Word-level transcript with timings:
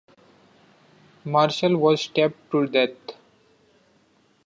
Marshal, 1.23 1.77
was 1.77 2.01
stabbed 2.01 2.33
to 2.49 2.65
death. 2.65 2.97